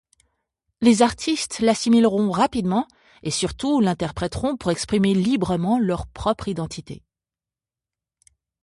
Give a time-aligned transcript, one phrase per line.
[0.81, 2.87] Les artistes l’assimileront rapidement
[3.21, 7.03] et surtout l’interpréteront pour exprimer librement leur propre identité.